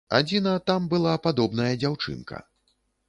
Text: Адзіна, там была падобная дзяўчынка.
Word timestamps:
Адзіна, 0.19 0.53
там 0.69 0.87
была 0.95 1.13
падобная 1.27 1.71
дзяўчынка. 1.83 2.41